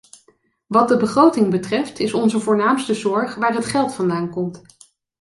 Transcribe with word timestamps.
Wat 0.67 0.87
de 0.87 0.97
begroting 0.97 1.49
betreft, 1.49 1.99
is 1.99 2.13
onze 2.13 2.39
voornaamste 2.39 2.93
zorg 2.93 3.35
waar 3.35 3.53
het 3.53 3.65
geld 3.65 3.93
vandaan 3.93 4.29
komt. 4.29 4.61